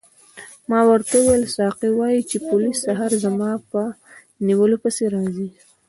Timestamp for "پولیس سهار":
2.49-3.11